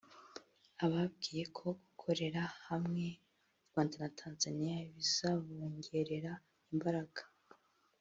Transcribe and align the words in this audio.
Ababwiye 0.85 1.43
ko 1.57 1.65
gukorera 1.81 2.41
hamwe 2.67 3.05
(u 3.15 3.19
Rwanda 3.69 3.93
na 4.03 4.09
Tanzania) 4.19 4.75
bizabongerera 4.95 6.31
imbaraga 6.73 7.21